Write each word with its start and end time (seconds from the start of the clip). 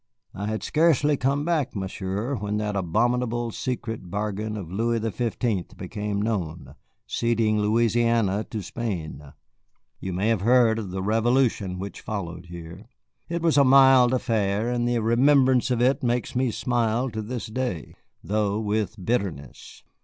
I 0.33 0.47
had 0.47 0.63
scarcely 0.63 1.15
come 1.15 1.45
back, 1.45 1.75
Monsieur, 1.75 2.33
when 2.35 2.57
that 2.57 2.75
abominable 2.75 3.51
secret 3.51 4.09
bargain 4.09 4.57
of 4.57 4.71
Louis 4.71 4.97
the 4.97 5.11
Fifteenth 5.11 5.77
became 5.77 6.19
known, 6.19 6.73
ceding 7.05 7.59
Louisiana 7.59 8.43
to 8.45 8.63
Spain. 8.63 9.31
You 9.99 10.11
may 10.13 10.29
have 10.29 10.41
heard 10.41 10.79
of 10.79 10.89
the 10.89 11.03
revolution 11.03 11.77
which 11.77 12.01
followed 12.01 12.47
here. 12.47 12.87
It 13.29 13.43
was 13.43 13.59
a 13.59 13.63
mild 13.63 14.11
affair, 14.11 14.71
and 14.71 14.87
the 14.87 14.97
remembrance 14.97 15.69
of 15.69 15.83
it 15.83 16.01
makes 16.01 16.35
me 16.35 16.49
smile 16.49 17.11
to 17.11 17.21
this 17.21 17.45
day, 17.45 17.93
though 18.23 18.59
with 18.59 18.95
bitterness. 19.05 19.83